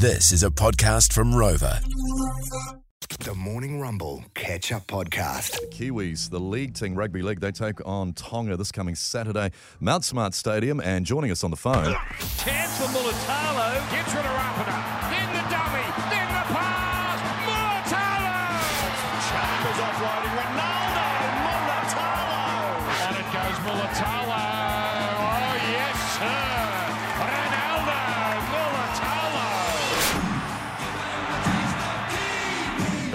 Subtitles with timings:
[0.00, 1.78] This is a podcast from Rover.
[3.18, 5.58] The Morning Rumble Catch Up Podcast.
[5.72, 10.32] Kiwis, the league team rugby league, they take on Tonga this coming Saturday, Mount Smart
[10.32, 11.94] Stadium, and joining us on the phone.
[12.38, 13.99] Chance for Mulitalo.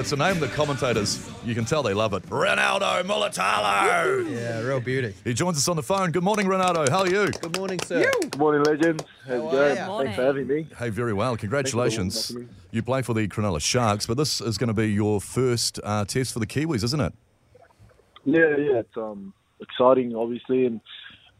[0.05, 2.21] It's a name that commentators, you can tell they love it.
[2.29, 4.29] Ronaldo Mulitalo.
[4.29, 5.15] Yeah, real beauty.
[5.23, 6.11] He joins us on the phone.
[6.11, 6.87] Good morning, Ronaldo.
[6.89, 7.29] How are you?
[7.29, 8.11] Good morning, sir.
[8.21, 9.03] Good morning, legends.
[9.25, 10.05] How's How it are going?
[10.05, 10.67] Thanks for having me.
[10.77, 11.35] Hey, very well.
[11.35, 12.13] Congratulations.
[12.13, 14.75] Thanks for the warm You play for the Cronulla Sharks, but this is going to
[14.75, 17.13] be your first uh, test for the Kiwis, isn't it?
[18.25, 20.81] Yeah, yeah, it's um exciting, obviously, and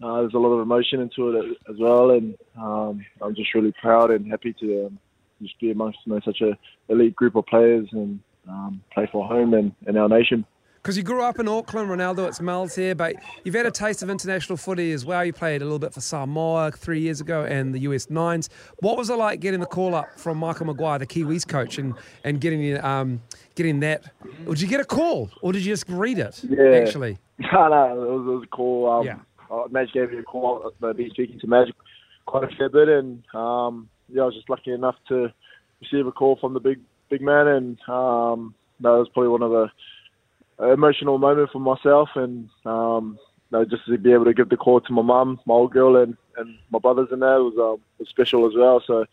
[0.02, 2.10] uh, there's a lot of emotion into it as well.
[2.10, 4.98] And um, I'm just really proud and happy to um,
[5.40, 6.58] just be amongst you know, such a
[6.92, 8.20] elite group of players and
[8.50, 10.46] um, play for home and, and our nation.
[10.82, 14.04] Because you grew up in Auckland, Ronaldo, it's Mel's here, but you've had a taste
[14.04, 15.26] of international footy as well.
[15.26, 18.50] You played a little bit for Samoa three years ago and the US Nines.
[18.82, 21.96] What was it like getting the call up from Michael Maguire, the Kiwis coach, and,
[22.24, 23.20] and getting um,
[23.56, 24.04] getting that?
[24.46, 26.78] Or did you get a call or did you just read it, Yeah.
[26.78, 27.18] actually?
[27.52, 28.88] No, no, it was, it was cool.
[28.90, 29.18] Um, Yeah.
[29.52, 30.72] uh, Madge gave me a call.
[30.84, 31.74] I've been speaking to Madge
[32.28, 35.34] quite a fair bit, and um, yeah, I was just lucky enough to
[35.82, 39.52] receive a call from the big big man, and um, that was probably one of
[39.52, 43.18] the emotional moment for myself, and um,
[43.52, 45.72] you know, just to be able to give the call to my mum, my old
[45.72, 48.82] girl, and, and my brothers in there was um, was special as well.
[48.86, 49.06] So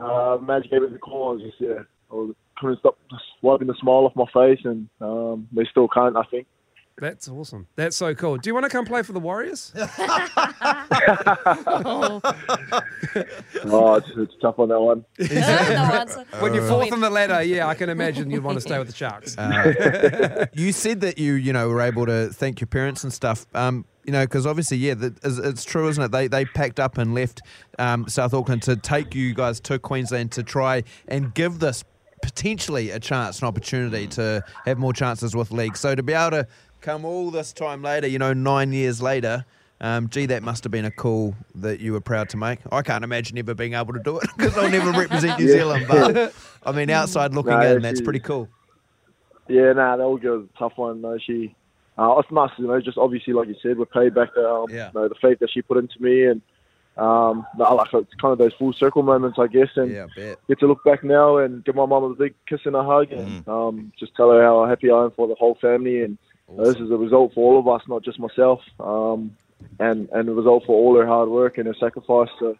[0.00, 1.34] uh, Madge gave me the call.
[1.34, 2.98] Was just yeah, I was, couldn't stop
[3.42, 6.16] wiping the smile off my face, and um, they still can't.
[6.16, 6.46] I think.
[7.00, 7.66] That's awesome.
[7.76, 8.38] That's so cool.
[8.38, 9.72] Do you want to come play for the Warriors?
[13.64, 15.04] Oh, it's, it's tough on that one.
[15.18, 18.78] no when you're fourth on the ladder, yeah, I can imagine you'd want to stay
[18.78, 19.36] with the Sharks.
[20.54, 23.46] You said that you, you know, were able to thank your parents and stuff.
[23.54, 26.12] Um, you know, because obviously, yeah, that is, it's true, isn't it?
[26.12, 27.42] They they packed up and left
[27.78, 31.84] um, South Auckland to take you guys to Queensland to try and give this
[32.22, 35.76] potentially a chance, an opportunity to have more chances with league.
[35.76, 36.46] So to be able to
[36.80, 39.44] come all this time later, you know, nine years later.
[39.80, 42.58] Um, gee, that must have been a call that you were proud to make.
[42.72, 45.52] I can't imagine ever being able to do it because I'll never represent New Yeah.
[45.52, 45.86] Zealand.
[45.86, 46.34] But
[46.64, 48.48] I mean, outside looking No, in, that's pretty cool.
[49.48, 51.00] Yeah, nah, that was a tough one.
[51.00, 51.54] No, she,
[51.96, 54.70] uh, it's nice, you know, just obviously, like you said, we're paid back the, um,
[54.70, 54.90] Yeah.
[54.92, 56.42] you know, the faith that she put into me, and
[56.96, 60.34] um, no, like it's kind of those full circle moments, I guess, and Yeah, I
[60.48, 63.12] get to look back now and give my mum a big kiss and a hug,
[63.12, 66.18] and um, just tell her how happy I am for the whole family, and
[66.56, 69.36] know, this is a result for all of us, not just myself, um,
[69.78, 72.28] and and a result for all her hard work and her sacrifice.
[72.38, 72.56] So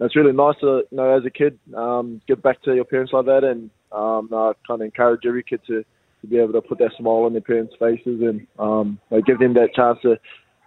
[0.00, 3.12] it's really nice to, you know, as a kid, um, give back to your parents
[3.12, 5.84] like that, and um, I kind of encourage every kid to,
[6.20, 9.38] to be able to put that smile on their parents' faces and um, know, give
[9.38, 10.18] them that chance to,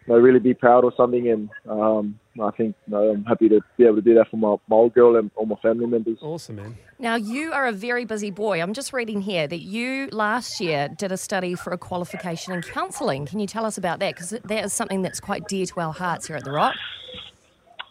[0.09, 1.29] know, really be proud of something.
[1.29, 4.37] And um, I think you know, I'm happy to be able to do that for
[4.37, 6.17] my, my old girl and all my family members.
[6.21, 6.77] Awesome, man.
[6.99, 8.61] Now, you are a very busy boy.
[8.61, 12.61] I'm just reading here that you last year did a study for a qualification in
[12.61, 13.25] counselling.
[13.25, 14.15] Can you tell us about that?
[14.15, 16.75] Because that is something that's quite dear to our hearts here at The Rock.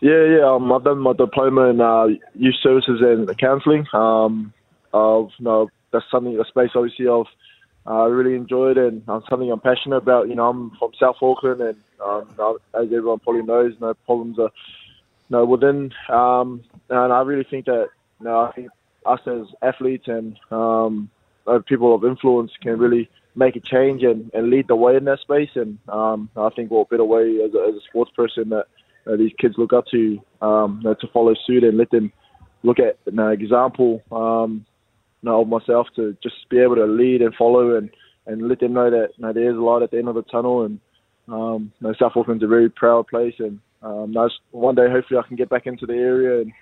[0.01, 0.47] Yeah, yeah.
[0.47, 3.87] Um, I've done my diploma in uh, youth services and counselling.
[3.93, 4.53] Um,
[4.93, 7.27] of you know, that's something a space obviously I've
[7.89, 10.29] uh, really enjoyed and um, something I'm passionate about.
[10.29, 14.51] You know, I'm from South Auckland, and um, as everyone probably knows, no problems are
[15.29, 15.93] you know within.
[16.09, 17.89] Um, and I really think that
[18.21, 18.69] you know, I think
[19.07, 21.09] us as athletes and um,
[21.47, 25.05] uh, people of influence can really make a change and, and lead the way in
[25.05, 25.51] that space.
[25.55, 28.67] And um, I think what better way as a, as a sports person that
[29.07, 32.13] uh, these kids look up to um, you know, to follow suit and let them
[32.65, 34.68] look at an example um, you
[35.23, 37.91] know, of myself to just be able to lead and follow and,
[38.27, 40.15] and let them know that you know, there is a light at the end of
[40.15, 40.65] the tunnel.
[40.65, 40.81] And
[41.29, 44.15] um, you know, South Auckland's a very proud place and um,
[44.51, 46.53] one day hopefully I can get back into the area and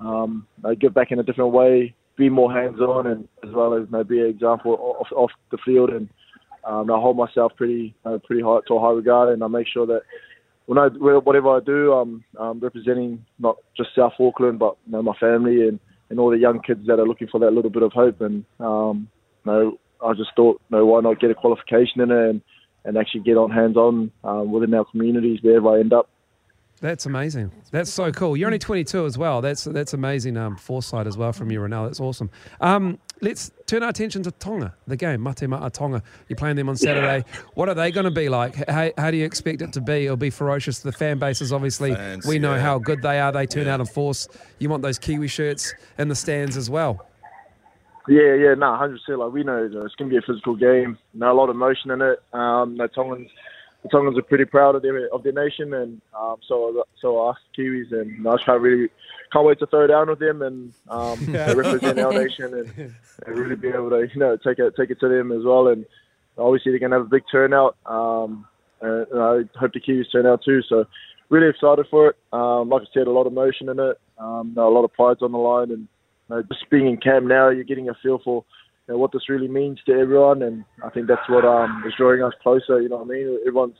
[0.00, 0.46] um,
[0.80, 4.04] give back in a different way, be more hands-on and as well as you know,
[4.04, 5.90] be an example off, off the field.
[5.90, 6.08] And
[6.64, 7.94] um, I hold myself pretty
[8.24, 10.02] pretty high to a high regard and I make sure that
[10.66, 15.02] when I whatever I do, I'm, I'm representing not just South Auckland, but you know,
[15.02, 15.78] my family and,
[16.12, 18.20] and all the young kids that are looking for that little bit of hope.
[18.20, 19.08] And um,
[19.46, 22.42] you know, I just thought, you know, why not get a qualification in it and,
[22.84, 26.10] and actually get on hands on um, within our communities wherever I end up.
[26.82, 27.52] That's amazing.
[27.70, 28.36] That's so cool.
[28.36, 29.40] You're only 22 as well.
[29.40, 31.86] That's that's amazing um, foresight as well from you, Ronaldo.
[31.86, 32.28] That's awesome.
[32.60, 36.02] Um, let's turn our attention to Tonga, the game, Mate Ma'a Tonga.
[36.28, 37.24] You're playing them on Saturday.
[37.54, 38.68] What are they going to be like?
[38.68, 40.06] How, how do you expect it to be?
[40.06, 40.80] It'll be ferocious.
[40.80, 42.62] The fan bases, obviously, Fans, we know yeah.
[42.62, 43.30] how good they are.
[43.30, 43.74] They turn Yeah.
[43.74, 44.26] out in force.
[44.58, 47.06] You want those Kiwi shirts in the stands as well.
[48.08, 49.20] Yeah, yeah, no, hundred percent.
[49.20, 50.98] Like we know that it's gonna be a physical game.
[51.14, 52.20] No, a lot of motion in it.
[52.32, 53.28] Um, no, Tongans,
[53.82, 57.30] the Tongans are pretty proud of their of their nation, and um, so so are
[57.32, 58.88] us Kiwis, and I just can't really
[59.32, 62.72] can't wait to throw down with them and um, know, represent our nation and,
[63.26, 65.68] and really be able to you know take it take it to them as well.
[65.68, 65.84] And
[66.38, 67.76] obviously they're gonna have a big turnout.
[67.86, 68.46] Um,
[68.80, 70.62] and, and I hope the Kiwis turn out too.
[70.68, 70.86] So
[71.28, 72.16] really excited for it.
[72.32, 73.98] Um, like I said, a lot of emotion in it.
[74.18, 75.88] Um, a lot of pride's on the line, and
[76.28, 78.44] you know, just being in camp now, you're getting a feel for
[78.88, 81.92] you know, what this really means to everyone, and I think that's what um, is
[81.96, 82.80] drawing us closer.
[82.80, 83.38] You know what I mean?
[83.46, 83.76] Everyone's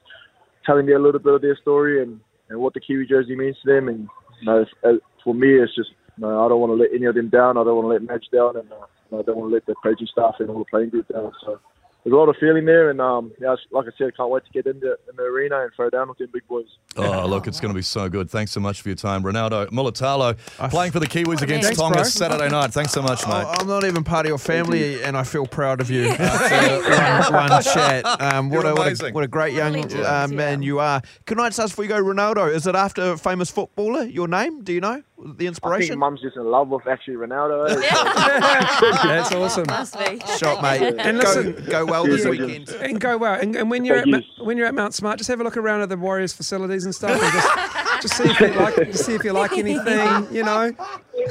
[0.65, 3.57] telling me a little bit of their story and, and what the Kiwi jersey means
[3.65, 4.09] to them, and
[4.41, 7.07] you know, as- for me, it's just you know, I don't want to let any
[7.07, 7.57] of them down.
[7.57, 9.75] I don't want to let Madge down, and uh, I don't want to let the
[9.83, 11.31] coaching staff and all the playing group down.
[11.45, 11.61] So
[12.05, 14.45] there's a lot of feeling there, and um, yeah, like I said, I can't wait
[14.45, 16.67] to get into the, in the arena and throw down with them big boys.
[16.97, 18.29] Oh, look, it's going to be so good.
[18.29, 19.23] Thanks so much for your time.
[19.23, 20.37] Ronaldo Mulitalo
[20.71, 22.03] playing for the Kiwis against Thanks, Tonga bro.
[22.03, 22.73] Saturday night.
[22.73, 23.45] Thanks so much, mate.
[23.47, 27.31] Oh, I'm not even part of your family, and I feel proud of you after
[27.31, 28.05] one, one chat.
[28.21, 31.03] Um, what, a, what, a, what a great young uh, man you are.
[31.27, 34.27] Can I just ask before you go, Ronaldo, is it after a famous footballer, your
[34.27, 34.65] name?
[34.65, 35.99] Do you know the I think inspiration?
[35.99, 37.71] Mum's just in love with actually Ronaldo.
[37.77, 37.81] eh?
[39.05, 39.67] That's awesome.
[39.69, 40.21] Must be.
[40.39, 40.95] Shot, mate.
[40.99, 42.69] And go, listen- go well this weekend.
[42.71, 43.35] And go well.
[43.41, 45.45] And, and when you're at Thank Ma- when you're at Mount Smart, just have a
[45.45, 48.75] look around at the Warriors facilities and stuff, and just, just see if you like
[48.77, 50.27] just see if you like anything.
[50.35, 50.73] You know.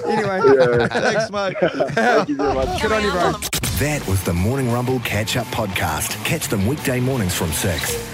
[0.06, 1.56] Anyway, Thanks, mate.
[1.92, 2.82] Thank you very much.
[2.82, 3.32] good on you, bro.
[3.80, 6.24] That was the Morning Rumble Catch Up Podcast.
[6.24, 8.11] Catch them weekday mornings from 6.